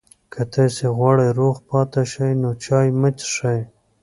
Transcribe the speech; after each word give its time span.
که 0.33 0.41
تاسي 0.53 0.87
غواړئ 0.97 1.29
روغ 1.39 1.55
پاتې 1.69 2.03
شئ، 2.11 2.31
نو 2.41 2.49
چای 2.63 2.87
مه 2.99 3.09
څښئ. 3.17 3.59